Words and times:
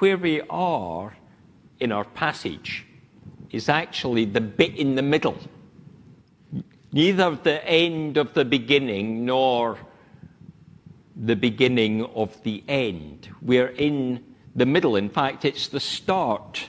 where 0.00 0.16
we 0.16 0.40
are 0.48 1.16
in 1.80 1.92
our 1.92 2.04
passage 2.04 2.86
is 3.50 3.68
actually 3.68 4.24
the 4.24 4.40
bit 4.40 4.76
in 4.76 4.94
the 4.94 5.02
middle. 5.02 5.38
Neither 6.92 7.36
the 7.36 7.64
end 7.66 8.16
of 8.16 8.34
the 8.34 8.44
beginning 8.44 9.24
nor 9.24 9.78
the 11.16 11.36
beginning 11.36 12.04
of 12.04 12.42
the 12.44 12.62
end. 12.68 13.28
We're 13.42 13.68
in 13.68 14.24
the 14.54 14.66
middle. 14.66 14.96
In 14.96 15.10
fact, 15.10 15.44
it's 15.44 15.68
the 15.68 15.80
start 15.80 16.68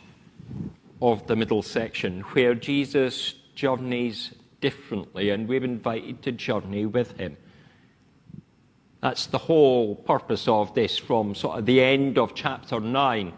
of 1.02 1.28
the 1.28 1.36
middle 1.36 1.62
section 1.62 2.22
where 2.22 2.56
Jesus 2.56 3.34
journeys 3.56 4.34
differently, 4.60 5.30
and 5.30 5.48
we're 5.48 5.64
invited 5.64 6.22
to 6.24 6.32
journey 6.32 6.86
with 6.86 7.18
him. 7.18 7.38
That's 9.02 9.28
the 9.28 9.38
whole 9.38 9.96
purpose 9.96 10.48
of 10.48 10.74
this 10.74 10.98
from 10.98 11.34
sort 11.36 11.60
of 11.60 11.66
the 11.66 11.82
end 11.82 12.18
of 12.18 12.36
chapter 12.36 12.80
9 12.80 13.34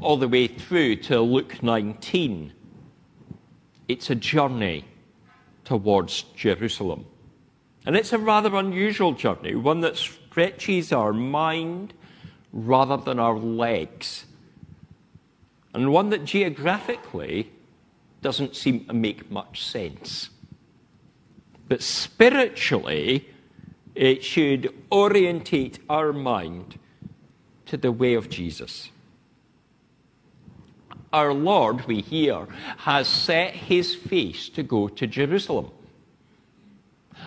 all 0.00 0.16
the 0.16 0.28
way 0.28 0.46
through 0.46 0.96
to 0.96 1.20
Luke 1.20 1.62
19. 1.62 2.52
It's 3.88 4.10
a 4.10 4.14
journey 4.14 4.84
towards 5.64 6.22
Jerusalem. 6.34 7.06
And 7.86 7.96
it's 7.96 8.12
a 8.12 8.18
rather 8.18 8.54
unusual 8.56 9.12
journey, 9.12 9.54
one 9.54 9.80
that 9.80 9.96
stretches 9.96 10.92
our 10.92 11.12
mind 11.12 11.94
rather 12.52 12.96
than 12.96 13.18
our 13.18 13.38
legs, 13.38 14.26
and 15.72 15.92
one 15.92 16.10
that 16.10 16.24
geographically 16.24 17.52
doesn't 18.22 18.56
seem 18.56 18.84
to 18.86 18.92
make 18.92 19.30
much 19.30 19.64
sense. 19.64 20.30
But 21.68 21.82
spiritually, 21.82 23.28
it 23.96 24.22
should 24.22 24.72
orientate 24.92 25.78
our 25.88 26.12
mind 26.12 26.78
to 27.64 27.76
the 27.76 27.90
way 27.90 28.14
of 28.14 28.28
Jesus. 28.28 28.90
Our 31.12 31.32
Lord, 31.32 31.86
we 31.86 32.02
hear, 32.02 32.46
has 32.78 33.08
set 33.08 33.54
his 33.54 33.94
face 33.94 34.48
to 34.50 34.62
go 34.62 34.88
to 34.88 35.06
Jerusalem. 35.06 35.70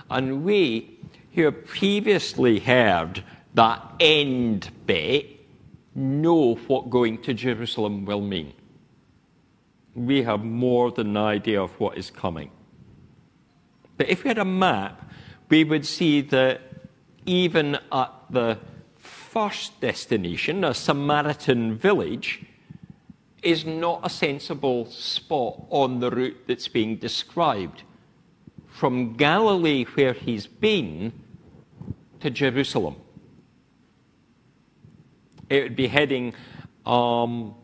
And 0.10 0.44
we, 0.44 1.00
who 1.34 1.46
have 1.46 1.66
previously 1.66 2.60
heard 2.60 3.24
that 3.56 3.84
end 4.00 4.70
bit, 4.86 5.40
know 5.96 6.56
what 6.68 6.90
going 6.90 7.22
to 7.24 7.34
Jerusalem 7.34 8.06
will 8.06 8.22
mean. 8.22 8.54
We 9.96 10.22
have 10.22 10.44
more 10.44 10.92
than 10.92 11.08
an 11.08 11.18
idea 11.18 11.62
of 11.62 11.72
what 11.80 11.98
is 11.98 12.12
coming. 12.12 12.52
But 13.98 14.08
if 14.08 14.24
we 14.24 14.28
had 14.28 14.38
a 14.38 14.46
map, 14.46 15.12
we 15.50 15.64
would 15.64 15.86
see 15.86 16.22
that 16.22 16.62
even 17.26 17.78
at 17.92 18.12
the 18.30 18.58
first 18.98 19.80
destination, 19.82 20.64
a 20.64 20.74
Samaritan 20.74 21.76
village, 21.76 22.44
is 23.44 23.66
not 23.66 24.02
a 24.04 24.10
sensible 24.10 24.86
spot 24.86 25.66
on 25.70 26.00
the 26.00 26.12
route 26.12 26.38
that's 26.48 26.68
being 26.68 26.98
described 26.98 27.84
from 28.68 29.14
Galilee, 29.16 29.86
where 29.96 30.14
he's 30.14 30.48
been, 30.48 31.14
to 32.20 32.30
Jerusalem. 32.30 32.96
It 35.50 35.64
would 35.64 35.76
be 35.76 35.88
heading, 35.88 36.34
um, 36.86 37.56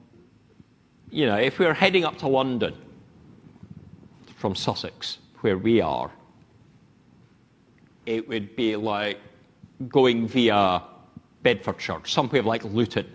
you 1.10 1.26
know, 1.26 1.38
if 1.38 1.60
we 1.60 1.66
were 1.66 1.74
heading 1.74 2.06
up 2.06 2.18
to 2.20 2.28
London 2.28 2.76
from 4.38 4.56
Sussex, 4.56 5.20
where 5.42 5.58
we 5.58 5.82
are, 5.82 6.12
it 8.06 8.28
would 8.28 8.56
be 8.56 8.76
like 8.76 9.20
going 9.88 10.28
via 10.28 10.82
Bedfordshire, 11.44 12.02
somewhere 12.06 12.44
like 12.44 12.64
Luton. 12.64 13.06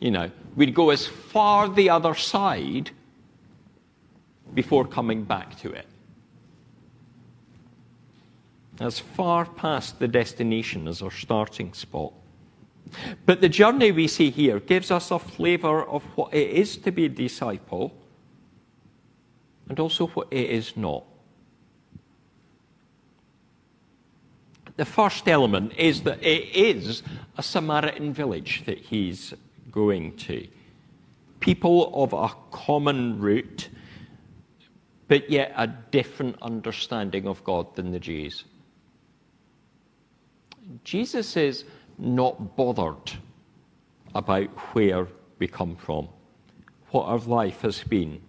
You 0.00 0.10
know, 0.10 0.30
we'd 0.56 0.74
go 0.74 0.90
as 0.90 1.06
far 1.06 1.68
the 1.68 1.90
other 1.90 2.14
side 2.14 2.90
before 4.54 4.86
coming 4.86 5.24
back 5.24 5.58
to 5.60 5.72
it 5.72 5.86
as 8.80 8.98
far 8.98 9.46
past 9.46 9.98
the 9.98 10.08
destination 10.08 10.86
as 10.88 11.02
our 11.02 11.10
starting 11.10 11.72
spot. 11.72 12.12
But 13.24 13.40
the 13.40 13.48
journey 13.48 13.90
we 13.90 14.06
see 14.06 14.30
here 14.30 14.60
gives 14.60 14.90
us 14.90 15.10
a 15.10 15.18
flavour 15.18 15.84
of 15.84 16.04
what 16.16 16.32
it 16.32 16.50
is 16.50 16.76
to 16.78 16.92
be 16.92 17.06
a 17.06 17.08
disciple 17.08 17.92
and 19.68 19.80
also 19.80 20.06
what 20.08 20.28
it 20.30 20.50
is 20.50 20.76
not. 20.76 21.04
The 24.76 24.84
first 24.84 25.28
element 25.28 25.72
is 25.76 26.02
that 26.02 26.22
it 26.22 26.54
is 26.54 27.02
a 27.38 27.42
Samaritan 27.42 28.12
village 28.12 28.64
that 28.66 28.78
he's 28.78 29.32
going 29.70 30.16
to. 30.16 30.46
People 31.40 31.90
of 31.94 32.12
a 32.12 32.34
common 32.50 33.18
root, 33.18 33.68
but 35.08 35.30
yet 35.30 35.52
a 35.56 35.66
different 35.66 36.36
understanding 36.42 37.26
of 37.26 37.42
God 37.44 37.74
than 37.74 37.92
the 37.92 38.00
Jews. 38.00 38.44
Jesus 40.84 41.36
is 41.36 41.64
not 41.98 42.56
bothered 42.56 43.12
about 44.14 44.48
where 44.74 45.06
we 45.38 45.46
come 45.46 45.76
from, 45.76 46.08
what 46.90 47.06
our 47.06 47.18
life 47.18 47.62
has 47.62 47.82
been, 47.84 48.20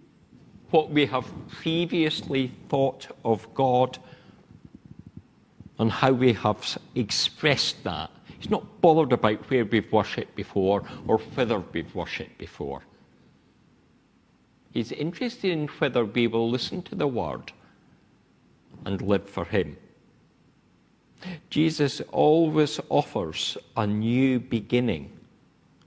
what 0.70 0.90
we 0.90 1.06
have 1.06 1.26
previously 1.48 2.52
thought 2.68 3.08
of 3.24 3.52
God, 3.54 3.98
and 5.78 5.90
how 5.90 6.12
we 6.12 6.32
have 6.32 6.78
expressed 6.94 7.82
that. 7.84 8.10
He's 8.38 8.50
not 8.50 8.80
bothered 8.80 9.12
about 9.12 9.50
where 9.50 9.64
we've 9.64 9.92
worshipped 9.92 10.34
before 10.34 10.84
or 11.06 11.18
whether 11.18 11.58
we've 11.58 11.94
worshipped 11.94 12.38
before. 12.38 12.82
He's 14.72 14.92
interested 14.92 15.50
in 15.50 15.68
whether 15.68 16.04
we 16.04 16.26
will 16.26 16.48
listen 16.50 16.82
to 16.82 16.94
the 16.94 17.08
word 17.08 17.52
and 18.84 19.00
live 19.02 19.28
for 19.28 19.44
Him. 19.44 19.76
Jesus 21.50 22.00
always 22.12 22.78
offers 22.88 23.58
a 23.76 23.86
new 23.86 24.38
beginning. 24.38 25.10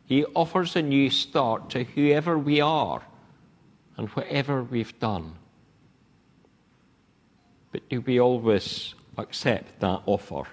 He 0.05 0.25
offers 0.25 0.75
a 0.75 0.81
new 0.81 1.09
start 1.09 1.69
to 1.69 1.85
whoever 1.85 2.37
we 2.37 2.59
are 2.59 3.01
and 3.95 4.09
whatever 4.09 4.63
we've 4.63 4.99
done. 4.99 5.35
But 7.71 7.87
do 7.87 8.01
we 8.01 8.19
always 8.19 8.93
accept 9.17 9.79
that 9.79 10.01
offer? 10.05 10.43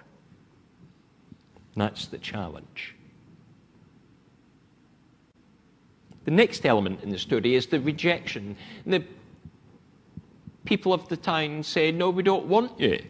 That's 1.77 2.07
the 2.07 2.19
challenge. 2.19 2.95
The 6.25 6.31
next 6.33 6.67
element 6.67 7.03
in 7.03 7.11
the 7.11 7.19
story 7.19 7.55
is 7.55 7.67
the 7.67 7.81
rejection. 7.81 8.57
The 8.85 9.03
people 10.65 10.93
of 10.93 11.09
the 11.09 11.17
town 11.17 11.63
say, 11.63 11.91
No, 11.91 12.11
we 12.11 12.23
don't 12.23 12.47
want 12.47 12.79
you. 12.79 13.03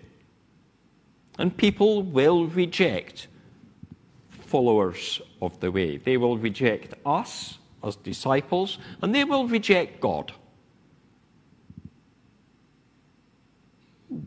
And 1.39 1.57
people 1.57 2.03
will 2.03 2.47
reject 2.47 3.27
followers 4.31 5.21
of 5.43 5.59
the 5.61 5.71
way. 5.71 5.97
They 5.97 6.17
will 6.17 6.39
reject 6.39 6.95
us 7.05 7.59
as 7.83 7.97
disciples, 7.97 8.79
and 9.03 9.15
they 9.15 9.25
will 9.25 9.47
reject 9.47 10.01
God. 10.01 10.33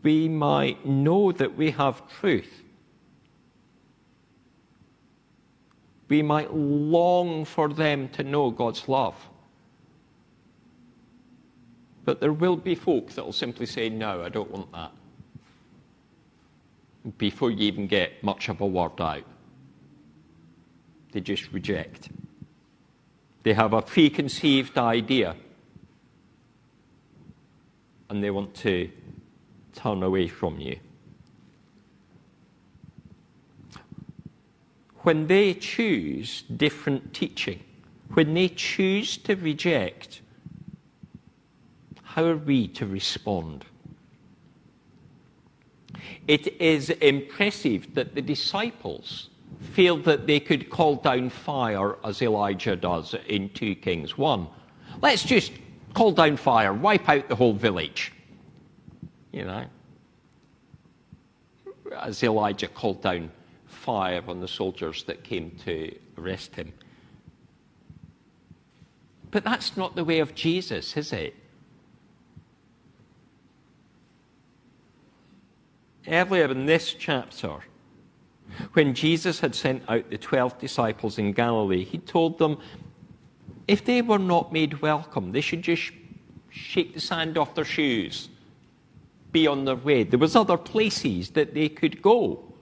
We 0.02 0.28
might 0.28 0.84
know 0.84 1.32
that 1.32 1.56
we 1.56 1.70
have 1.72 2.08
truth. 2.20 2.62
We 6.08 6.22
might 6.22 6.52
long 6.52 7.44
for 7.44 7.68
them 7.68 8.08
to 8.10 8.22
know 8.22 8.50
God's 8.50 8.88
love. 8.88 9.14
But 12.04 12.20
there 12.20 12.32
will 12.32 12.56
be 12.56 12.74
folk 12.74 13.10
that 13.12 13.24
will 13.24 13.32
simply 13.32 13.66
say, 13.66 13.88
No, 13.88 14.22
I 14.22 14.28
don't 14.28 14.50
want 14.50 14.72
that 14.72 14.92
before 17.18 17.50
you 17.50 17.66
even 17.66 17.86
get 17.86 18.22
much 18.22 18.48
of 18.48 18.60
a 18.60 18.66
word 18.66 19.00
out. 19.00 19.24
They 21.12 21.20
just 21.20 21.52
reject. 21.52 22.08
They 23.42 23.54
have 23.54 23.72
a 23.72 23.82
preconceived 23.82 24.78
idea 24.78 25.36
and 28.08 28.22
they 28.22 28.30
want 28.30 28.54
to 28.54 28.90
turn 29.74 30.02
away 30.02 30.28
from 30.28 30.58
you. 30.58 30.78
When 35.00 35.26
they 35.26 35.54
choose 35.54 36.42
different 36.42 37.12
teaching, 37.12 37.62
when 38.14 38.34
they 38.34 38.48
choose 38.48 39.16
to 39.18 39.34
reject, 39.34 40.20
how 42.02 42.24
are 42.24 42.36
we 42.36 42.68
to 42.68 42.86
respond? 42.86 43.64
It 46.28 46.60
is 46.60 46.90
impressive 46.90 47.94
that 47.94 48.14
the 48.14 48.22
disciples 48.22 49.30
feel 49.60 49.96
that 49.98 50.26
they 50.26 50.40
could 50.40 50.70
call 50.70 50.96
down 50.96 51.30
fire 51.30 51.96
as 52.04 52.22
Elijah 52.22 52.76
does 52.76 53.14
in 53.28 53.48
2 53.50 53.76
Kings 53.76 54.18
1. 54.18 54.46
Let's 55.00 55.24
just 55.24 55.52
call 55.94 56.12
down 56.12 56.36
fire, 56.36 56.72
wipe 56.72 57.08
out 57.08 57.28
the 57.28 57.34
whole 57.34 57.54
village. 57.54 58.12
You 59.32 59.44
know, 59.44 59.64
as 61.98 62.22
Elijah 62.22 62.68
called 62.68 63.02
down 63.02 63.30
fire 63.66 64.22
on 64.28 64.40
the 64.40 64.48
soldiers 64.48 65.04
that 65.04 65.24
came 65.24 65.50
to 65.64 65.94
arrest 66.18 66.54
him. 66.54 66.72
But 69.30 69.44
that's 69.44 69.76
not 69.76 69.96
the 69.96 70.04
way 70.04 70.18
of 70.18 70.34
Jesus, 70.34 70.96
is 70.96 71.12
it? 71.12 71.34
Earlier 76.06 76.50
in 76.50 76.66
this 76.66 76.92
chapter, 76.92 77.60
when 78.74 78.92
Jesus 78.94 79.40
had 79.40 79.54
sent 79.54 79.82
out 79.88 80.10
the 80.10 80.18
12 80.18 80.58
disciples 80.58 81.18
in 81.18 81.32
Galilee, 81.32 81.84
he 81.84 81.98
told 81.98 82.38
them 82.38 82.58
if 83.66 83.84
they 83.84 84.02
were 84.02 84.18
not 84.18 84.52
made 84.52 84.82
welcome, 84.82 85.32
they 85.32 85.40
should 85.40 85.62
just 85.62 85.92
shake 86.50 86.92
the 86.92 87.00
sand 87.00 87.38
off 87.38 87.54
their 87.54 87.64
shoes, 87.64 88.28
be 89.32 89.46
on 89.46 89.64
their 89.64 89.76
way. 89.76 90.04
There 90.04 90.18
was 90.18 90.36
other 90.36 90.56
places 90.56 91.30
that 91.30 91.54
they 91.54 91.68
could 91.68 92.02
go. 92.02 92.52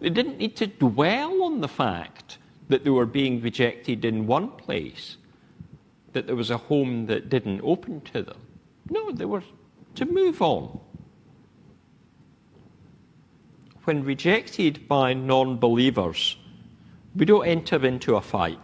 They 0.00 0.10
didn't 0.10 0.38
need 0.38 0.56
to 0.56 0.66
dwell 0.66 1.42
on 1.44 1.60
the 1.60 1.68
fact 1.68 2.38
that 2.68 2.84
they 2.84 2.90
were 2.90 3.06
being 3.06 3.40
rejected 3.40 4.04
in 4.04 4.26
one 4.26 4.50
place, 4.50 5.16
that 6.12 6.26
there 6.26 6.36
was 6.36 6.50
a 6.50 6.56
home 6.56 7.06
that 7.06 7.28
didn't 7.28 7.60
open 7.62 8.00
to 8.12 8.22
them. 8.22 8.38
No, 8.90 9.10
they 9.10 9.24
were 9.24 9.42
to 9.94 10.04
move 10.04 10.42
on. 10.42 10.78
When 13.84 14.04
rejected 14.04 14.86
by 14.86 15.14
non 15.14 15.58
believers, 15.58 16.36
we 17.16 17.24
don't 17.24 17.46
enter 17.46 17.84
into 17.86 18.16
a 18.16 18.20
fight, 18.20 18.60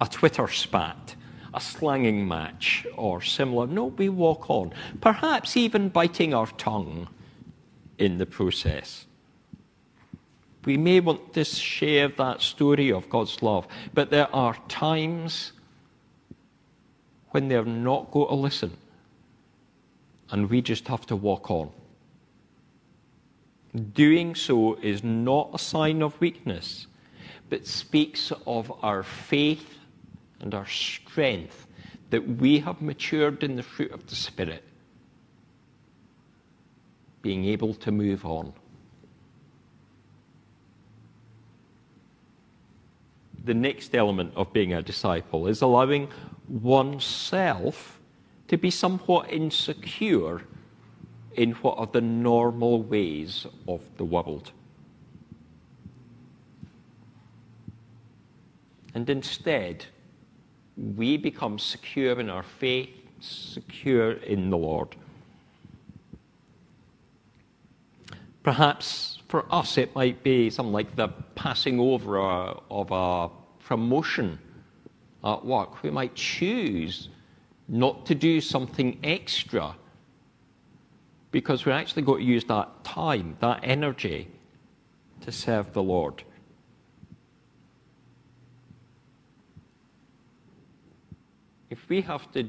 a 0.00 0.08
Twitter 0.08 0.48
spat, 0.48 1.14
a 1.54 1.60
slanging 1.60 2.26
match, 2.26 2.86
or 2.96 3.22
similar. 3.22 3.66
No, 3.66 3.86
we 3.86 4.08
walk 4.08 4.50
on, 4.50 4.72
perhaps 5.00 5.56
even 5.56 5.88
biting 5.88 6.34
our 6.34 6.46
tongue 6.46 7.08
in 7.98 8.18
the 8.18 8.26
process. 8.26 9.06
We 10.64 10.76
may 10.76 11.00
want 11.00 11.32
to 11.34 11.44
share 11.44 12.08
that 12.08 12.42
story 12.42 12.92
of 12.92 13.08
God's 13.08 13.42
love, 13.42 13.66
but 13.94 14.10
there 14.10 14.34
are 14.34 14.56
times 14.68 15.52
when 17.30 17.48
they're 17.48 17.64
not 17.64 18.10
going 18.10 18.28
to 18.28 18.34
listen, 18.34 18.76
and 20.30 20.50
we 20.50 20.60
just 20.60 20.88
have 20.88 21.06
to 21.06 21.16
walk 21.16 21.50
on. 21.50 21.70
Doing 23.92 24.34
so 24.34 24.74
is 24.82 25.04
not 25.04 25.50
a 25.54 25.58
sign 25.58 26.02
of 26.02 26.20
weakness, 26.20 26.86
but 27.48 27.66
speaks 27.66 28.32
of 28.46 28.72
our 28.82 29.02
faith 29.02 29.77
and 30.40 30.54
our 30.54 30.66
strength 30.66 31.66
that 32.10 32.26
we 32.38 32.60
have 32.60 32.80
matured 32.80 33.42
in 33.42 33.56
the 33.56 33.62
fruit 33.62 33.92
of 33.92 34.06
the 34.06 34.14
Spirit, 34.14 34.64
being 37.22 37.44
able 37.44 37.74
to 37.74 37.90
move 37.90 38.24
on. 38.24 38.52
the 43.48 43.54
next 43.54 43.94
element 43.94 44.30
of 44.36 44.52
being 44.52 44.74
a 44.74 44.82
disciple 44.82 45.46
is 45.46 45.62
allowing 45.62 46.06
oneself 46.48 47.98
to 48.46 48.58
be 48.58 48.70
somewhat 48.70 49.32
insecure 49.32 50.42
in 51.34 51.52
what 51.52 51.78
are 51.78 51.86
the 51.86 52.00
normal 52.00 52.82
ways 52.82 53.46
of 53.66 53.80
the 53.96 54.04
world. 54.04 54.52
And 58.94 59.08
instead, 59.08 59.86
we 60.78 61.16
become 61.16 61.58
secure 61.58 62.20
in 62.20 62.30
our 62.30 62.42
faith, 62.42 62.90
secure 63.20 64.12
in 64.12 64.50
the 64.50 64.56
Lord. 64.56 64.94
Perhaps 68.42 69.22
for 69.28 69.44
us, 69.52 69.76
it 69.76 69.94
might 69.94 70.22
be 70.22 70.48
something 70.50 70.72
like 70.72 70.94
the 70.94 71.08
passing 71.34 71.80
over 71.80 72.18
of 72.18 72.90
a 72.90 73.28
promotion 73.64 74.38
at 75.24 75.44
work. 75.44 75.82
We 75.82 75.90
might 75.90 76.14
choose 76.14 77.08
not 77.66 78.06
to 78.06 78.14
do 78.14 78.40
something 78.40 78.98
extra 79.02 79.74
because 81.30 81.66
we're 81.66 81.72
actually 81.72 82.02
going 82.02 82.24
to 82.24 82.26
use 82.26 82.44
that 82.44 82.84
time, 82.84 83.36
that 83.40 83.60
energy 83.62 84.28
to 85.20 85.32
serve 85.32 85.72
the 85.74 85.82
Lord. 85.82 86.22
If 91.70 91.88
we 91.88 92.00
have 92.02 92.30
to 92.32 92.48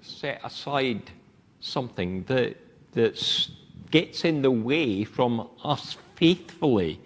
set 0.00 0.40
aside 0.44 1.10
something 1.60 2.24
that, 2.24 2.56
that 2.92 3.48
gets 3.90 4.24
in 4.24 4.42
the 4.42 4.50
way 4.50 5.04
from 5.04 5.48
us 5.62 5.96
faithfully 6.16 7.00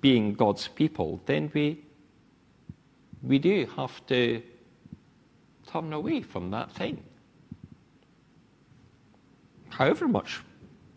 being 0.00 0.34
God's 0.34 0.68
people, 0.68 1.20
then 1.26 1.50
we, 1.52 1.80
we 3.22 3.38
do 3.38 3.66
have 3.76 4.06
to 4.06 4.42
turn 5.66 5.92
away 5.92 6.22
from 6.22 6.50
that 6.52 6.72
thing. 6.72 7.02
However 9.70 10.08
much 10.08 10.40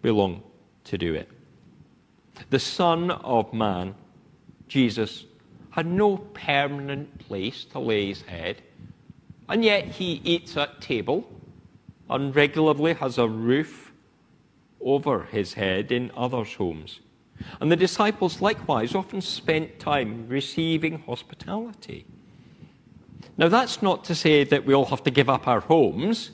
we 0.02 0.12
long 0.12 0.44
to 0.86 0.98
do 0.98 1.14
it. 1.14 1.30
The 2.50 2.60
Son 2.60 3.12
of 3.12 3.54
Man, 3.54 3.96
Jesus, 4.68 5.26
had 5.72 5.86
no 5.86 6.18
permanent 6.18 7.18
place 7.20 7.66
to 7.66 7.80
lay 7.80 8.08
his 8.08 8.22
head, 8.22 8.62
and 9.50 9.64
yet 9.64 9.86
he 9.86 10.22
eats 10.24 10.56
at 10.56 10.82
table 10.82 11.28
and 12.10 12.36
regularly 12.36 12.94
has 12.94 13.18
a 13.18 13.28
roof 13.28 13.92
over 14.82 15.24
his 15.24 15.54
head 15.54 15.92
in 15.92 16.12
others' 16.16 16.54
homes. 16.56 17.00
And 17.60 17.72
the 17.72 17.76
disciples 17.76 18.42
likewise 18.42 18.94
often 18.94 19.22
spent 19.22 19.80
time 19.80 20.28
receiving 20.28 21.00
hospitality. 21.00 22.06
Now, 23.38 23.48
that's 23.48 23.82
not 23.82 24.04
to 24.06 24.16
say 24.16 24.44
that 24.44 24.66
we 24.66 24.74
all 24.74 24.86
have 24.86 25.04
to 25.04 25.12
give 25.12 25.30
up 25.30 25.48
our 25.48 25.62
homes. 25.62 26.32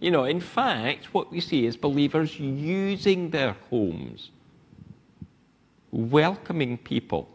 You 0.00 0.10
know, 0.10 0.24
in 0.24 0.40
fact, 0.40 1.14
what 1.14 1.30
we 1.30 1.40
see 1.40 1.66
is 1.66 1.76
believers 1.76 2.40
using 2.40 3.30
their 3.30 3.56
homes, 3.70 4.30
welcoming 5.90 6.78
people, 6.78 7.28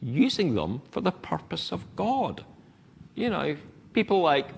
using 0.00 0.54
them 0.54 0.82
for 0.90 1.00
the 1.00 1.12
purpose 1.12 1.72
of 1.72 1.96
God. 1.96 2.44
You 3.14 3.30
know, 3.30 3.56
people 3.92 4.20
like 4.20 4.48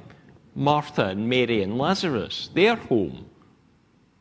Martha 0.54 1.06
and 1.06 1.28
Mary 1.28 1.62
and 1.62 1.78
Lazarus, 1.78 2.50
their 2.54 2.76
home 2.76 3.26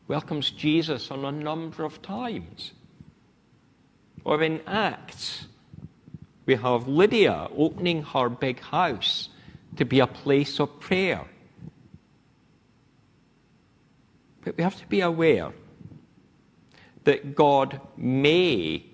welcomes 0.06 0.50
Jesus 0.50 1.10
on 1.10 1.24
a 1.24 1.32
number 1.32 1.84
of 1.84 2.00
times. 2.00 2.72
Or 4.24 4.42
in 4.42 4.60
Acts, 4.66 5.46
we 6.46 6.54
have 6.54 6.88
Lydia 6.88 7.48
opening 7.56 8.02
her 8.02 8.28
big 8.28 8.60
house 8.60 9.28
to 9.76 9.84
be 9.84 10.00
a 10.00 10.06
place 10.06 10.58
of 10.60 10.80
prayer. 10.80 11.24
But 14.44 14.56
we 14.56 14.62
have 14.62 14.78
to 14.80 14.86
be 14.86 15.00
aware 15.00 15.52
that 17.04 17.34
God 17.34 17.80
may 17.96 18.84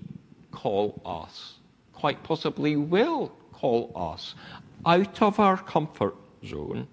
call 0.51 1.01
us, 1.05 1.54
quite 1.95 2.23
possibly 2.23 2.77
will 2.77 3.33
call 3.53 3.93
us, 3.95 4.35
out 4.85 5.23
of 5.23 5.41
our 5.41 5.57
comfort 5.57 6.15
zone. 6.45 6.87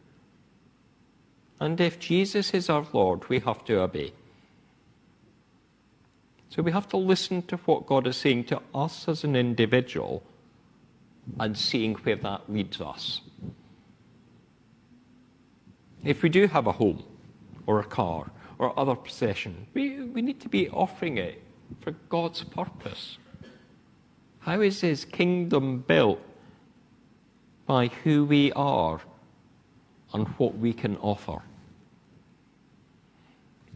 And 1.60 1.80
if 1.80 2.00
Jesus 2.00 2.54
is 2.54 2.70
our 2.70 2.86
Lord, 2.94 3.28
we 3.30 3.40
have 3.40 3.64
to 3.66 3.82
obey. 3.82 4.14
So 6.50 6.62
we 6.62 6.72
have 6.72 6.90
to 6.90 6.98
listen 6.98 7.44
to 7.44 7.58
what 7.58 7.86
God 7.86 8.08
is 8.08 8.18
saying 8.18 8.46
to 8.46 8.62
us 8.74 9.08
as 9.08 9.24
an 9.24 9.36
individual 9.36 10.24
and 11.40 11.58
seeing 11.58 11.96
where 11.96 12.18
that 12.18 12.52
leads 12.52 12.82
us. 12.82 13.22
If 16.04 16.24
we 16.24 16.30
do 16.30 16.48
have 16.48 16.68
a 16.68 16.72
home 16.72 17.04
or 17.68 17.80
a 17.80 17.86
car 17.86 18.32
or 18.58 18.78
other 18.78 18.96
possession, 18.96 19.68
we, 19.74 20.02
we 20.02 20.22
need 20.22 20.42
to 20.42 20.50
be 20.50 20.68
offering 20.70 21.18
it 21.18 21.42
for 21.82 21.92
God's 22.10 22.44
purpose. 22.44 23.18
How 24.42 24.62
is 24.62 24.82
His 24.82 25.06
kingdom 25.06 25.80
built? 25.80 26.20
By 27.66 27.88
who 27.88 28.26
we 28.26 28.52
are 28.54 29.00
and 30.14 30.28
what 30.38 30.58
we 30.58 30.74
can 30.74 30.98
offer 30.98 31.42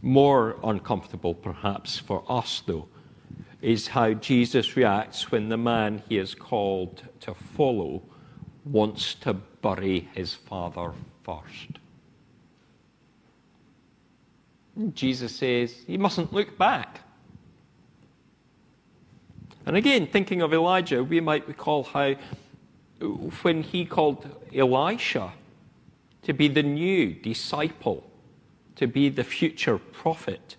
more 0.06 0.56
uncomfortable, 0.62 1.34
perhaps, 1.34 1.98
for 1.98 2.22
us, 2.28 2.62
though, 2.64 2.86
is 3.60 3.88
how 3.88 4.12
Jesus 4.12 4.76
reacts 4.76 5.32
when 5.32 5.48
the 5.48 5.56
man 5.56 6.02
he 6.08 6.18
is 6.18 6.34
called 6.34 7.02
to 7.20 7.34
follow 7.34 8.02
wants 8.64 9.14
to 9.14 9.34
bury 9.34 10.08
his 10.14 10.32
father 10.32 10.92
first. 11.24 11.80
Jesus 14.92 15.34
says 15.34 15.72
he 15.86 15.96
mustn't 15.96 16.32
look 16.32 16.56
back. 16.56 17.00
And 19.66 19.76
again, 19.76 20.06
thinking 20.06 20.42
of 20.42 20.54
Elijah, 20.54 21.02
we 21.02 21.20
might 21.20 21.46
recall 21.48 21.82
how 21.82 22.14
when 23.42 23.62
he 23.62 23.84
called 23.84 24.26
Elisha 24.54 25.32
to 26.22 26.32
be 26.32 26.48
the 26.48 26.62
new 26.62 27.12
disciple 27.12 28.08
to 28.76 28.86
be 28.86 29.08
the 29.08 29.24
future 29.24 29.78
prophet. 29.78 30.56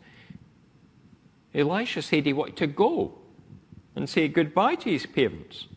Elisha 1.53 2.01
said 2.01 2.25
he 2.25 2.33
wanted 2.33 2.57
to 2.57 2.67
go 2.67 3.17
and 3.95 4.09
say 4.09 4.27
goodbye 4.27 4.75
to 4.75 4.89
his 4.89 5.05
parents. 5.05 5.67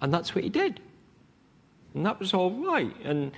And 0.00 0.12
that's 0.12 0.34
what 0.34 0.44
he 0.44 0.50
did. 0.50 0.80
And 1.94 2.04
that 2.06 2.20
was 2.20 2.34
all 2.34 2.52
right. 2.52 2.94
And, 3.02 3.32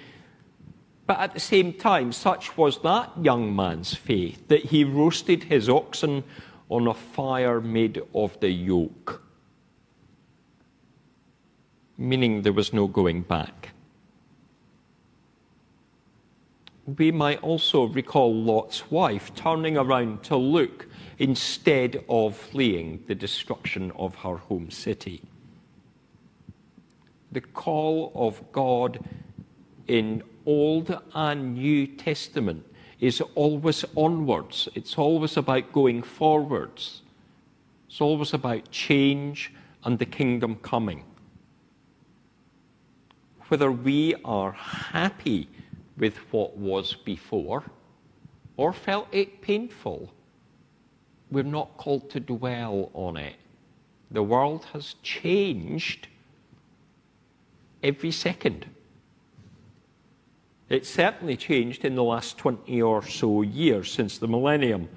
but 1.06 1.18
at 1.20 1.32
the 1.32 1.40
same 1.40 1.72
time, 1.72 2.12
such 2.12 2.56
was 2.56 2.82
that 2.82 3.10
young 3.22 3.54
man's 3.54 3.94
faith 3.94 4.48
that 4.48 4.66
he 4.66 4.84
roasted 4.84 5.44
his 5.44 5.68
oxen 5.68 6.24
on 6.70 6.86
a 6.86 6.94
fire 6.94 7.60
made 7.60 8.00
of 8.14 8.40
the 8.40 8.48
yoke, 8.48 9.22
meaning 11.98 12.40
there 12.42 12.54
was 12.54 12.72
no 12.72 12.86
going 12.86 13.20
back. 13.20 13.70
We 16.96 17.12
might 17.12 17.42
also 17.42 17.84
recall 17.84 18.34
Lot's 18.34 18.90
wife 18.90 19.34
turning 19.34 19.76
around 19.76 20.22
to 20.24 20.36
look 20.36 20.86
instead 21.18 22.02
of 22.08 22.34
fleeing 22.34 23.04
the 23.06 23.14
destruction 23.14 23.92
of 23.92 24.14
her 24.14 24.36
home 24.36 24.70
city 24.70 25.22
the 27.32 27.40
call 27.40 28.12
of 28.14 28.52
God 28.52 29.04
in 29.86 30.22
Old 30.46 30.96
and 31.14 31.54
New 31.54 31.86
Testament 31.86 32.66
is 33.00 33.22
always 33.34 33.84
onwards. 33.96 34.68
It's 34.74 34.98
always 34.98 35.36
about 35.36 35.72
going 35.72 36.02
forwards. 36.02 37.02
It's 37.88 38.00
always 38.00 38.34
about 38.34 38.70
change 38.70 39.52
and 39.84 39.98
the 39.98 40.06
kingdom 40.06 40.56
coming. 40.56 41.04
Whether 43.48 43.72
we 43.72 44.14
are 44.24 44.52
happy 44.52 45.48
with 45.96 46.18
what 46.32 46.56
was 46.56 46.94
before 46.94 47.64
or 48.56 48.72
felt 48.72 49.08
it 49.12 49.40
painful, 49.40 50.12
we're 51.30 51.42
not 51.42 51.76
called 51.78 52.10
to 52.10 52.20
dwell 52.20 52.90
on 52.92 53.16
it. 53.16 53.36
The 54.10 54.22
world 54.22 54.66
has 54.72 54.94
changed 55.02 56.08
every 57.82 58.10
second. 58.10 58.66
It's 60.70 60.88
certainly 60.88 61.36
changed 61.36 61.84
in 61.84 61.96
the 61.96 62.04
last 62.04 62.38
20 62.38 62.80
or 62.80 63.02
so 63.04 63.42
years 63.42 63.92
since 63.92 64.18
the 64.18 64.28
millennium, 64.28 64.88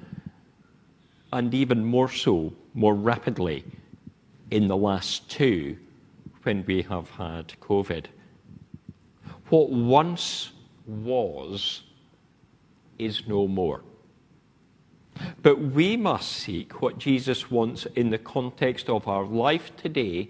and 1.32 1.52
even 1.52 1.84
more 1.84 2.10
so, 2.10 2.54
more 2.76 2.94
rapidly, 2.94 3.66
in 4.52 4.68
the 4.68 4.78
last 4.78 5.32
two 5.32 5.78
when 6.44 6.64
we 6.68 6.84
have 6.84 7.10
had 7.10 7.54
COVID. 7.60 8.06
What 9.50 9.72
once 9.72 10.52
was 10.86 11.82
is 13.00 13.28
no 13.28 13.48
more. 13.48 13.82
But 15.42 15.60
we 15.60 15.98
must 15.98 16.32
seek 16.32 16.84
what 16.84 17.00
Jesus 17.00 17.50
wants 17.50 17.88
in 17.96 18.12
the 18.12 18.20
context 18.20 18.90
of 18.90 19.08
our 19.08 19.26
life 19.26 19.76
today 19.76 20.30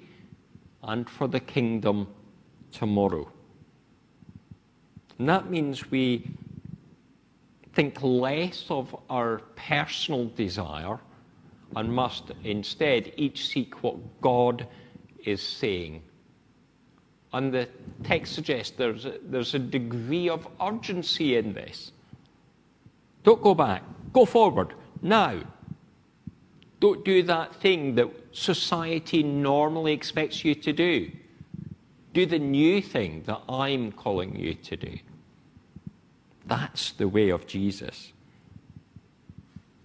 and 0.82 1.10
for 1.10 1.28
the 1.28 1.42
kingdom 1.42 2.08
tomorrow. 2.72 3.30
And 5.24 5.30
that 5.30 5.50
means 5.50 5.90
we 5.90 6.30
think 7.72 7.98
less 8.02 8.66
of 8.70 8.94
our 9.10 9.38
personal 9.56 10.26
desire 10.26 11.00
and 11.78 11.94
must 11.94 12.34
instead 12.44 13.14
each 13.16 13.48
seek 13.48 13.82
what 13.82 13.96
God 14.20 14.68
is 15.24 15.42
saying. 15.42 16.02
And 17.32 17.54
the 17.54 17.70
text 18.04 18.34
suggests 18.34 18.76
there's 18.76 19.06
a, 19.06 19.14
there's 19.24 19.54
a 19.54 19.60
degree 19.60 20.28
of 20.28 20.46
urgency 20.62 21.38
in 21.38 21.54
this. 21.54 21.94
Don't 23.24 23.42
go 23.42 23.56
back, 23.56 23.84
go 24.12 24.26
forward 24.26 24.74
now. 25.02 25.40
Don't 26.82 27.06
do 27.06 27.24
that 27.24 27.56
thing 27.62 27.96
that 27.96 28.10
society 28.34 29.24
normally 29.24 29.94
expects 29.94 30.44
you 30.44 30.54
to 30.56 30.74
do. 30.74 31.10
Do 32.12 32.26
the 32.26 32.40
new 32.40 32.82
thing 32.82 33.24
that 33.26 33.40
I'm 33.48 33.94
calling 33.94 34.36
you 34.36 34.56
to 34.56 34.76
do. 34.76 34.98
That's 36.46 36.92
the 36.92 37.08
way 37.08 37.30
of 37.30 37.48
Jesus. 37.48 38.12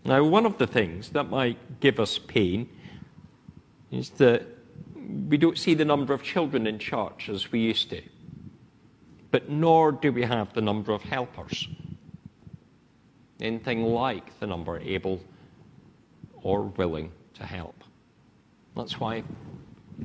Now, 0.05 0.25
one 0.25 0.47
of 0.47 0.59
the 0.59 0.67
things 0.67 1.11
that 1.11 1.29
might 1.29 1.81
give 1.81 2.01
us 2.01 2.19
pain 2.19 2.69
is 3.91 4.11
that 4.11 4.47
we 5.29 5.37
don't 5.37 5.59
see 5.59 5.75
the 5.75 5.85
number 5.85 6.15
of 6.15 6.23
children 6.23 6.67
in 6.67 6.79
church 6.79 7.29
as 7.29 7.53
we 7.53 7.61
used 7.61 7.91
to, 7.91 8.03
but 9.31 9.49
nor 9.49 9.93
do 9.93 10.13
we 10.13 10.23
have 10.23 10.53
the 10.55 10.61
number 10.61 10.93
of 10.93 11.03
helpers. 11.03 11.69
Anything 13.41 13.85
like 13.85 14.39
the 14.41 14.47
number 14.47 14.79
able 14.81 15.21
or 16.43 16.63
willing 16.63 17.13
to 17.35 17.45
help. 17.45 17.85
That's 18.77 18.99
why 18.99 19.23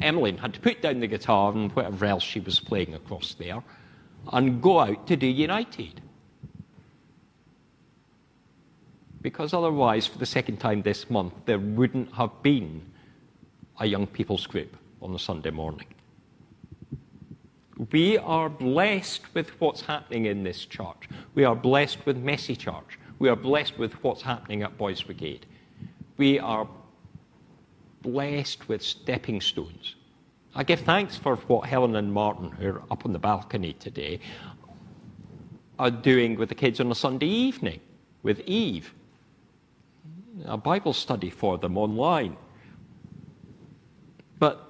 Emmeline 0.01 0.37
had 0.37 0.53
to 0.53 0.59
put 0.59 0.81
down 0.81 0.99
the 0.99 1.07
guitar 1.07 1.51
and 1.51 1.71
whatever 1.71 2.05
else 2.05 2.23
she 2.23 2.39
was 2.39 2.59
playing 2.59 2.93
across 2.93 3.35
there 3.35 3.63
and 4.31 4.61
go 4.61 4.79
out 4.79 5.07
to 5.07 5.15
do 5.15 5.27
United. 5.27 6.01
Because 9.23 9.53
otherwise, 9.53 10.05
for 10.05 10.19
the 10.19 10.25
second 10.25 10.57
time 10.57 10.81
this 10.81 11.09
month, 11.09 11.33
there 11.45 11.57
wouldn't 11.57 12.13
have 12.13 12.43
been 12.43 12.83
a 13.79 13.85
young 13.85 14.05
people's 14.05 14.45
group 14.45 14.75
on 15.01 15.15
a 15.15 15.19
Sunday 15.19 15.49
morning. 15.49 15.87
We 17.91 18.17
are 18.19 18.49
blessed 18.49 19.33
with 19.33 19.49
what's 19.59 19.81
happening 19.81 20.25
in 20.25 20.43
this 20.43 20.65
church. 20.65 21.09
We 21.33 21.45
are 21.45 21.55
blessed 21.55 22.05
with 22.05 22.17
Messy 22.17 22.55
Church. 22.55 22.99
We 23.17 23.29
are 23.29 23.35
blessed 23.35 23.79
with 23.79 23.93
what's 24.03 24.21
happening 24.21 24.61
at 24.61 24.77
Boys 24.77 25.01
Brigade. 25.01 25.45
We 26.17 26.37
are 26.37 26.67
blessed 28.01 28.67
with 28.67 28.83
stepping 28.83 29.39
stones. 29.39 29.95
I 30.53 30.63
give 30.63 30.81
thanks 30.81 31.15
for 31.15 31.37
what 31.37 31.67
Helen 31.67 31.95
and 31.95 32.13
Martin, 32.13 32.51
who 32.51 32.73
are 32.73 32.83
up 32.91 33.05
on 33.05 33.13
the 33.13 33.19
balcony 33.19 33.73
today, 33.73 34.19
are 35.79 35.89
doing 35.89 36.35
with 36.35 36.49
the 36.49 36.55
kids 36.55 36.79
on 36.81 36.91
a 36.91 36.95
Sunday 36.95 37.27
evening 37.27 37.79
with 38.21 38.41
Eve. 38.41 38.93
A 40.45 40.57
Bible 40.57 40.93
study 40.93 41.29
for 41.29 41.57
them 41.57 41.77
online. 41.77 42.37
But 44.39 44.67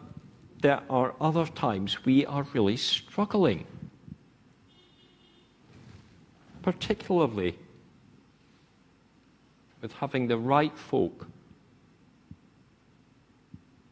there 0.62 0.82
are 0.90 1.16
other 1.22 1.46
times 1.46 2.06
we 2.06 2.26
are 2.26 2.44
really 2.54 2.78
struggling, 2.78 3.66
particularly 6.62 7.58
with 9.82 9.94
having 9.94 10.28
the 10.28 10.38
right 10.38 10.78
folk 10.78 11.28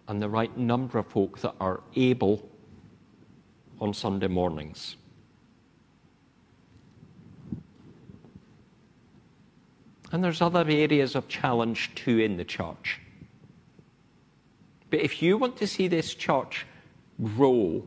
and 0.07 0.21
the 0.21 0.29
right 0.29 0.55
number 0.57 0.99
of 0.99 1.07
folk 1.07 1.39
that 1.39 1.55
are 1.59 1.81
able 1.95 2.49
on 3.79 3.93
Sunday 3.93 4.27
mornings. 4.27 4.97
And 10.11 10.23
there's 10.23 10.41
other 10.41 10.65
areas 10.67 11.15
of 11.15 11.27
challenge 11.27 11.91
too 11.95 12.19
in 12.19 12.37
the 12.37 12.43
church. 12.43 12.99
But 14.89 14.99
if 14.99 15.21
you 15.21 15.37
want 15.37 15.55
to 15.57 15.67
see 15.67 15.87
this 15.87 16.13
church 16.13 16.65
grow 17.23 17.83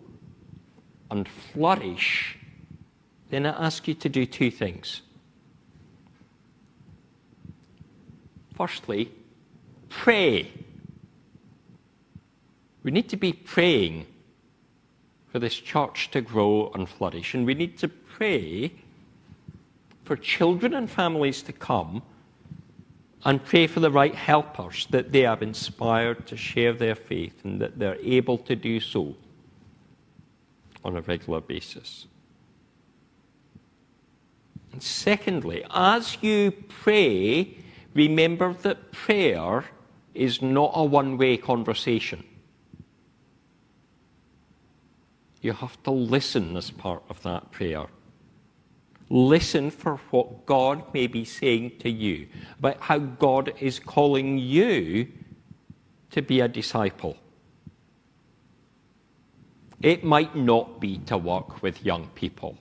and 1.11 1.28
flourish, 1.28 2.38
then 3.28 3.45
I 3.45 3.66
ask 3.66 3.87
you 3.87 3.95
to 3.95 4.09
do 4.09 4.25
two 4.25 4.50
things. 4.50 5.02
Firstly, 8.57 9.12
pray. 9.90 10.50
We 12.83 12.90
need 12.90 13.09
to 13.11 13.16
be 13.16 13.33
praying 13.33 14.07
for 15.31 15.38
this 15.38 15.57
church 15.57 16.11
to 16.12 16.21
grow 16.21 16.71
and 16.75 16.88
flourish. 16.88 17.35
And 17.35 17.45
we 17.45 17.54
need 17.54 17.76
to 17.78 17.88
pray 17.88 18.73
for 20.04 20.16
children 20.16 20.73
and 20.75 20.88
families 20.88 21.43
to 21.43 21.52
come 21.52 22.02
and 23.25 23.43
pray 23.43 23.66
for 23.66 23.81
the 23.81 23.90
right 23.90 24.14
helpers 24.14 24.87
that 24.90 25.12
they 25.12 25.25
are 25.25 25.38
inspired 25.40 26.26
to 26.26 26.37
share 26.37 26.73
their 26.73 26.95
faith 26.95 27.45
and 27.45 27.61
that 27.61 27.78
they're 27.78 27.99
able 28.02 28.37
to 28.38 28.54
do 28.54 28.81
so 28.81 29.14
on 30.85 30.97
a 30.97 31.00
regular 31.00 31.40
basis. 31.40 32.07
And 34.73 34.83
secondly, 34.83 35.64
as 35.73 36.19
you 36.21 36.50
pray, 36.50 37.57
remember 37.95 38.52
that 38.62 38.93
prayer 38.93 39.64
is 40.14 40.43
not 40.43 40.73
a 40.75 40.85
one 40.85 41.16
way 41.16 41.37
conversation. 41.37 42.25
You 45.40 45.52
have 45.52 45.83
to 45.85 45.90
listen 45.90 46.57
as 46.57 46.71
part 46.71 47.02
of 47.09 47.23
that 47.23 47.52
prayer. 47.52 47.87
Listen 49.11 49.71
for 49.71 50.01
what 50.11 50.47
God 50.47 50.93
may 50.95 51.07
be 51.07 51.25
saying 51.25 51.79
to 51.81 51.91
you 51.91 52.27
about 52.59 52.81
how 52.81 52.99
God 52.99 53.53
is 53.61 53.79
calling 53.79 54.39
you 54.39 55.09
to 56.11 56.23
be 56.23 56.41
a 56.41 56.49
disciple. 56.49 57.17
It 59.83 60.03
might 60.03 60.35
not 60.35 60.81
be 60.81 60.99
to 61.07 61.19
work 61.19 61.63
with 61.63 61.85
young 61.85 62.09
people. 62.15 62.57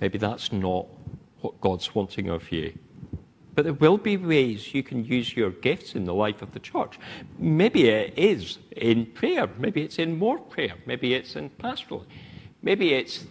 Maybe 0.00 0.18
that's 0.18 0.52
not 0.52 0.86
what 1.40 1.60
God's 1.60 1.94
wanting 1.94 2.28
of 2.28 2.52
you. 2.52 2.72
But 3.56 3.64
there 3.64 3.72
will 3.72 3.98
be 3.98 4.16
ways 4.16 4.72
you 4.72 4.84
can 4.84 5.04
use 5.04 5.36
your 5.36 5.50
gifts 5.50 5.96
in 5.96 6.04
the 6.04 6.14
life 6.14 6.42
of 6.42 6.52
the 6.52 6.60
church. 6.60 6.96
Maybe 7.38 7.88
it 7.88 8.16
is 8.16 8.58
in 8.76 9.06
prayer. 9.06 9.48
Maybe 9.58 9.82
it's 9.82 9.98
in 9.98 10.16
more 10.16 10.38
prayer. 10.38 10.74
Maybe 10.86 11.14
it's 11.14 11.34
in 11.34 11.50
pastoral. 11.50 12.06
Maybe 12.62 12.94
it's 12.94 13.26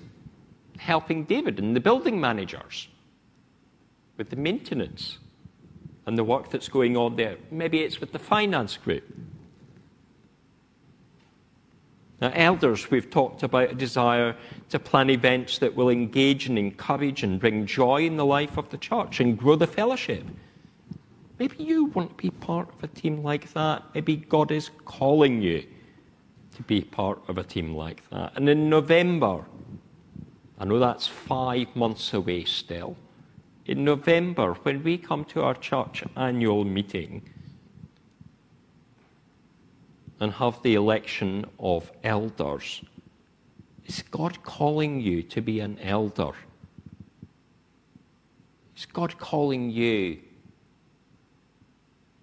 helping 0.78 1.24
David 1.24 1.60
and 1.60 1.76
the 1.76 1.80
building 1.80 2.20
managers 2.20 2.88
with 4.18 4.30
the 4.30 4.36
maintenance 4.36 5.18
and 6.06 6.18
the 6.18 6.24
work 6.24 6.50
that's 6.50 6.70
going 6.70 6.96
on 6.96 7.16
there. 7.16 7.38
Maybe 7.52 7.80
it's 7.80 8.00
with 8.00 8.12
the 8.12 8.20
finance 8.20 8.78
group. 8.78 9.04
Now, 12.20 12.32
elders, 12.34 12.90
we've 12.90 13.10
talked 13.12 13.44
about 13.44 13.72
a 13.72 13.76
desire 13.76 14.36
to 14.70 14.80
plan 14.80 15.12
events 15.12 15.60
that 15.60 15.76
will 15.76 15.90
engage 15.90 16.48
and 16.48 16.58
encourage 16.58 17.22
and 17.22 17.40
bring 17.40 17.68
joy 17.68 18.06
in 18.06 18.18
the 18.18 18.26
life 18.26 18.58
of 18.58 18.70
the 18.70 18.78
church 18.78 19.20
and 19.20 19.38
grow 19.38 19.56
the 19.56 19.68
fellowship. 19.68 20.24
Maybe 21.38 21.64
you 21.64 21.86
want 21.86 22.18
to 22.18 22.24
be 22.24 22.32
part 22.32 22.70
of 22.74 22.84
a 22.84 22.88
team 22.88 23.22
like 23.22 23.54
that. 23.54 23.84
Maybe 23.94 24.16
God 24.16 24.50
is 24.52 24.72
calling 24.86 25.44
you 25.44 25.64
to 26.56 26.64
be 26.64 26.82
part 26.82 27.22
of 27.28 27.38
a 27.38 27.44
team 27.44 27.76
like 27.76 28.02
that. 28.10 28.34
And 28.36 28.50
in 28.50 28.68
November, 28.68 29.46
I 30.58 30.66
know 30.66 30.80
that's 30.80 31.08
five 31.08 31.76
months 31.76 32.14
away 32.14 32.46
still. 32.46 32.98
In 33.66 33.84
November, 33.84 34.54
when 34.64 34.84
we 34.84 34.98
come 34.98 35.26
to 35.26 35.44
our 35.44 35.54
church 35.54 36.04
annual 36.16 36.64
meeting, 36.64 37.22
and 40.20 40.32
have 40.34 40.62
the 40.64 40.76
election 40.76 41.46
of 41.60 41.92
elders. 42.04 42.82
Is 43.86 44.02
God 44.02 44.44
calling 44.44 45.00
you 45.00 45.22
to 45.24 45.42
be 45.42 45.60
an 45.60 45.78
elder? 45.80 46.32
Is 48.76 48.86
God 48.86 49.18
calling 49.18 49.70
you 49.70 50.20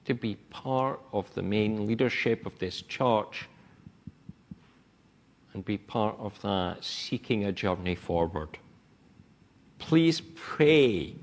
to 0.04 0.14
be 0.14 0.34
part 0.50 1.00
of 1.12 1.32
the 1.34 1.42
main 1.42 1.86
leadership 1.86 2.44
of 2.46 2.58
this 2.58 2.82
church 2.82 3.48
and 5.54 5.64
be 5.64 5.78
part 5.78 6.16
of 6.18 6.40
that, 6.42 6.84
seeking 6.84 7.44
a 7.44 7.52
journey 7.52 7.94
forward? 7.94 8.58
Please 9.78 10.20
pray. 10.34 11.14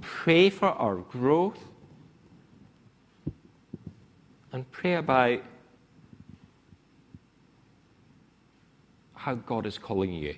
Pray 0.00 0.50
for 0.50 0.68
our 0.68 0.96
growth 0.96 1.58
and 4.52 4.70
pray 4.70 4.94
about 4.94 5.40
how 9.14 9.34
God 9.34 9.66
is 9.66 9.78
calling 9.78 10.12
you. 10.12 10.36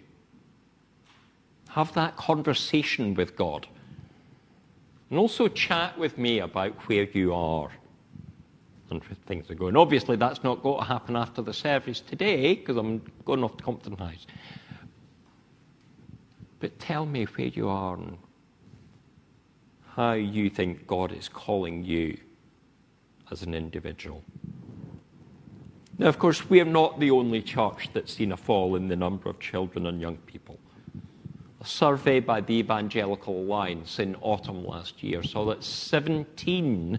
Have 1.68 1.92
that 1.94 2.16
conversation 2.16 3.14
with 3.14 3.36
God. 3.36 3.66
And 5.10 5.18
also 5.18 5.48
chat 5.48 5.98
with 5.98 6.18
me 6.18 6.40
about 6.40 6.72
where 6.88 7.04
you 7.04 7.34
are 7.34 7.70
and 8.90 9.02
things 9.26 9.50
are 9.50 9.54
going. 9.54 9.76
Obviously, 9.76 10.16
that's 10.16 10.44
not 10.44 10.62
going 10.62 10.78
to 10.78 10.84
happen 10.84 11.16
after 11.16 11.42
the 11.42 11.52
service 11.52 12.00
today 12.00 12.54
because 12.54 12.76
I'm 12.76 13.02
going 13.24 13.42
off 13.42 13.56
to 13.56 13.64
Compton 13.64 13.96
House. 13.96 14.26
But 16.60 16.78
tell 16.78 17.04
me 17.04 17.24
where 17.24 17.48
you 17.48 17.68
are 17.68 17.96
and 17.96 18.18
how 19.94 20.12
you 20.12 20.50
think 20.50 20.86
God 20.86 21.12
is 21.12 21.28
calling 21.28 21.84
you 21.84 22.18
as 23.30 23.42
an 23.42 23.54
individual. 23.54 24.22
Now, 25.98 26.08
of 26.08 26.18
course, 26.18 26.48
we 26.48 26.60
are 26.60 26.66
not 26.66 27.00
the 27.00 27.10
only 27.10 27.40
church 27.40 27.88
that's 27.92 28.12
seen 28.12 28.32
a 28.32 28.36
fall 28.36 28.76
in 28.76 28.88
the 28.88 28.96
number 28.96 29.30
of 29.30 29.40
children 29.40 29.86
and 29.86 30.00
young 30.00 30.18
people. 30.18 30.58
A 31.60 31.64
survey 31.66 32.20
by 32.20 32.42
the 32.42 32.54
Evangelical 32.54 33.40
Alliance 33.40 33.98
in 33.98 34.14
autumn 34.16 34.64
last 34.64 35.02
year 35.02 35.22
saw 35.22 35.46
that 35.46 35.60
17% 35.60 36.98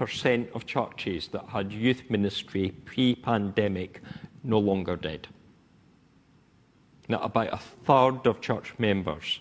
of 0.00 0.66
churches 0.66 1.28
that 1.28 1.44
had 1.48 1.72
youth 1.72 2.02
ministry 2.08 2.72
pre 2.84 3.14
pandemic 3.14 4.00
no 4.42 4.58
longer 4.58 4.96
did. 4.96 5.28
Now, 7.08 7.20
about 7.20 7.52
a 7.52 7.58
third 7.58 8.26
of 8.26 8.40
church 8.40 8.74
members 8.78 9.40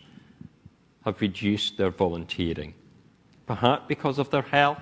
have 1.03 1.19
reduced 1.21 1.77
their 1.77 1.89
volunteering, 1.89 2.73
perhaps 3.47 3.85
because 3.87 4.19
of 4.19 4.29
their 4.29 4.43
health, 4.43 4.81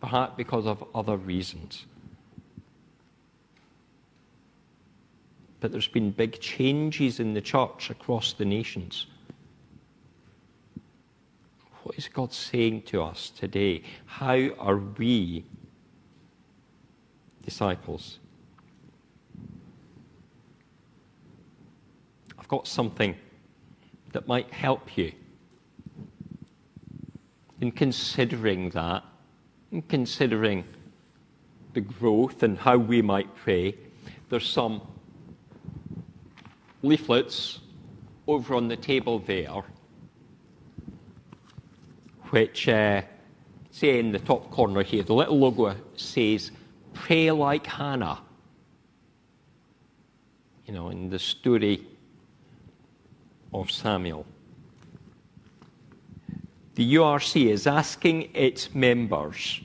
perhaps 0.00 0.34
because 0.36 0.66
of 0.66 0.84
other 0.94 1.16
reasons. 1.16 1.86
but 5.64 5.72
there's 5.72 5.88
been 5.88 6.10
big 6.10 6.38
changes 6.40 7.20
in 7.20 7.32
the 7.32 7.40
church 7.40 7.88
across 7.88 8.34
the 8.34 8.44
nations. 8.44 9.06
Is 12.04 12.08
God 12.08 12.34
saying 12.34 12.82
to 12.82 13.02
us 13.02 13.30
today? 13.30 13.80
How 14.04 14.50
are 14.58 14.76
we 14.76 15.42
disciples? 17.42 18.18
I've 22.38 22.46
got 22.48 22.66
something 22.66 23.16
that 24.12 24.28
might 24.28 24.52
help 24.52 24.98
you 24.98 25.12
in 27.62 27.72
considering 27.72 28.68
that, 28.70 29.02
in 29.72 29.80
considering 29.80 30.64
the 31.72 31.80
growth 31.80 32.42
and 32.42 32.58
how 32.58 32.76
we 32.76 33.00
might 33.00 33.34
pray. 33.34 33.74
There's 34.28 34.46
some 34.46 34.82
leaflets 36.82 37.60
over 38.26 38.54
on 38.54 38.68
the 38.68 38.76
table 38.76 39.20
there, 39.20 39.62
which 42.34 42.68
uh, 42.68 43.00
say 43.70 44.00
in 44.00 44.10
the 44.10 44.18
top 44.18 44.50
corner 44.50 44.82
here, 44.82 45.04
the 45.04 45.14
little 45.14 45.38
logo 45.38 45.76
says, 45.94 46.50
Pray 46.92 47.30
like 47.30 47.64
Hannah. 47.64 48.18
You 50.66 50.74
know, 50.74 50.88
in 50.88 51.10
the 51.10 51.18
story 51.20 51.86
of 53.52 53.70
Samuel. 53.70 54.26
The 56.74 56.94
URC 56.96 57.46
is 57.46 57.68
asking 57.68 58.30
its 58.34 58.74
members 58.74 59.60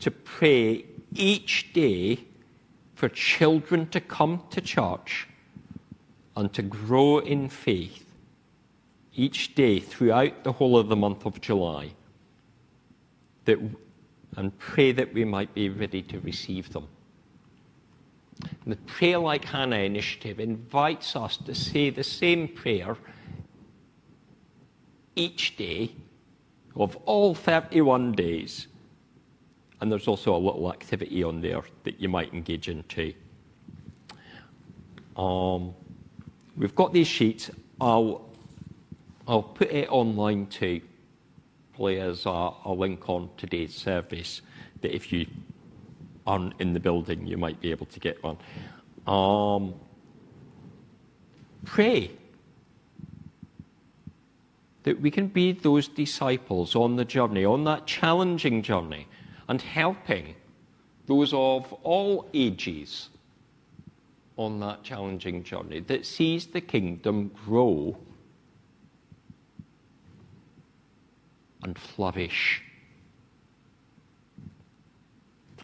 to 0.00 0.10
pray 0.10 0.84
each 1.14 1.72
day 1.72 2.18
for 2.96 3.08
children 3.10 3.88
to 3.90 4.00
come 4.00 4.42
to 4.50 4.60
church 4.60 5.28
and 6.34 6.52
to 6.52 6.62
grow 6.62 7.20
in 7.20 7.48
faith 7.48 8.01
each 9.14 9.54
day 9.54 9.78
throughout 9.78 10.44
the 10.44 10.52
whole 10.52 10.78
of 10.78 10.88
the 10.88 10.96
month 10.96 11.26
of 11.26 11.40
July 11.40 11.92
that, 13.44 13.58
and 14.36 14.56
pray 14.58 14.92
that 14.92 15.12
we 15.12 15.24
might 15.24 15.52
be 15.54 15.68
ready 15.68 16.02
to 16.02 16.20
receive 16.20 16.72
them. 16.72 16.88
And 18.64 18.72
the 18.72 18.76
Prayer 18.76 19.18
Like 19.18 19.44
Hannah 19.44 19.76
initiative 19.76 20.40
invites 20.40 21.14
us 21.14 21.36
to 21.38 21.54
say 21.54 21.90
the 21.90 22.04
same 22.04 22.48
prayer 22.48 22.96
each 25.14 25.56
day 25.56 25.92
of 26.74 26.96
all 27.04 27.34
31 27.34 28.12
days. 28.12 28.68
And 29.80 29.92
there's 29.92 30.08
also 30.08 30.34
a 30.34 30.38
little 30.38 30.72
activity 30.72 31.22
on 31.22 31.40
there 31.40 31.62
that 31.84 32.00
you 32.00 32.08
might 32.08 32.32
engage 32.32 32.68
in 32.68 32.84
too. 32.84 33.12
Um, 35.16 35.74
We've 36.56 36.74
got 36.74 36.92
these 36.92 37.06
sheets. 37.06 37.50
I'll, 37.80 38.28
I'll 39.26 39.42
put 39.42 39.70
it 39.70 39.88
online 39.88 40.46
too, 40.46 40.80
play 41.74 42.00
as 42.00 42.26
a, 42.26 42.50
a 42.64 42.72
link 42.72 43.08
on 43.08 43.30
today's 43.36 43.74
service 43.74 44.42
that 44.80 44.94
if 44.94 45.12
you 45.12 45.26
aren't 46.26 46.60
in 46.60 46.72
the 46.72 46.80
building, 46.80 47.26
you 47.26 47.36
might 47.36 47.60
be 47.60 47.70
able 47.70 47.86
to 47.86 48.00
get 48.00 48.22
one. 48.22 48.38
Um, 49.06 49.74
pray 51.64 52.10
that 54.82 55.00
we 55.00 55.10
can 55.10 55.28
be 55.28 55.52
those 55.52 55.86
disciples 55.86 56.74
on 56.74 56.96
the 56.96 57.04
journey, 57.04 57.44
on 57.44 57.64
that 57.64 57.86
challenging 57.86 58.62
journey, 58.62 59.06
and 59.48 59.62
helping 59.62 60.34
those 61.06 61.32
of 61.32 61.72
all 61.84 62.28
ages 62.34 63.08
on 64.36 64.58
that 64.60 64.82
challenging 64.82 65.44
journey 65.44 65.80
that 65.80 66.06
sees 66.06 66.46
the 66.46 66.60
kingdom 66.60 67.30
grow 67.44 67.96
and 71.62 71.78
flourish. 71.78 72.62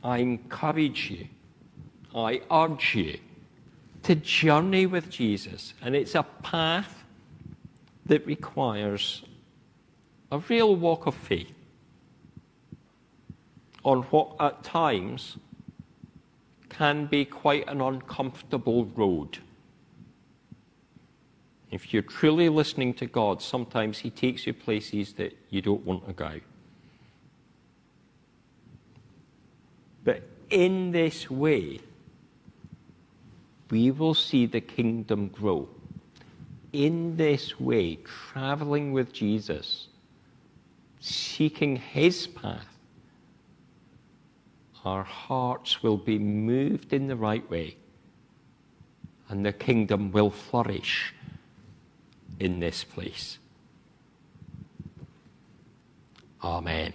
I 0.03 0.19
encourage 0.19 1.11
you, 1.11 1.27
I 2.15 2.41
urge 2.51 2.95
you 2.95 3.19
to 4.05 4.15
journey 4.15 4.87
with 4.87 5.11
Jesus, 5.11 5.75
and 5.83 5.97
it's 5.97 6.15
a 6.15 6.23
path 6.43 7.05
that 8.07 8.25
requires 8.27 9.23
a 10.31 10.39
real 10.39 10.77
walk 10.77 11.07
of 11.07 11.15
faith 11.15 11.53
on 13.85 14.03
what 14.05 14.37
at 14.41 14.63
times 14.63 15.37
can 16.69 17.07
be 17.07 17.25
quite 17.25 17.69
an 17.69 17.81
uncomfortable 17.81 18.85
road. 18.87 19.39
If 21.71 21.93
you're 21.93 22.03
truly 22.03 22.49
listening 22.49 22.95
to 22.95 23.07
God, 23.07 23.43
sometimes 23.43 23.99
He 23.99 24.11
takes 24.11 24.47
you 24.47 24.55
places 24.55 25.13
that 25.15 25.37
you 25.51 25.61
don't 25.61 25.85
want 25.85 26.07
to 26.07 26.13
go. 26.13 26.41
But 30.05 30.23
in 30.51 30.93
this 30.93 31.31
way, 31.31 31.81
we 33.71 33.91
will 33.91 34.15
see 34.15 34.47
the 34.47 34.63
kingdom 34.63 35.29
grow. 35.29 35.69
In 36.73 37.17
this 37.17 37.61
way, 37.61 37.97
traveling 37.97 38.93
with 38.93 39.13
Jesus, 39.13 39.89
seeking 41.01 41.77
His 41.77 42.27
path, 42.27 42.67
our 44.85 45.03
hearts 45.03 45.83
will 45.83 45.99
be 45.99 46.19
moved 46.19 46.93
in 46.93 47.09
the 47.09 47.17
right 47.17 47.49
way 47.51 47.77
and 49.29 49.45
the 49.45 49.53
kingdom 49.53 50.11
will 50.13 50.31
flourish 50.31 51.13
in 52.39 52.61
this 52.61 52.85
place. 52.85 53.39
Amen. 56.43 56.93